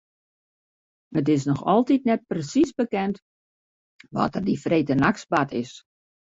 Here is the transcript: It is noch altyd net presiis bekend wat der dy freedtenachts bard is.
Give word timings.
It 1.19 1.27
is 1.35 1.43
noch 1.49 1.61
altyd 1.73 2.07
net 2.11 2.23
presiis 2.33 2.71
bekend 2.83 3.21
wat 4.17 4.33
der 4.39 4.45
dy 4.49 4.55
freedtenachts 4.65 5.29
bard 5.33 5.51
is. 5.63 5.71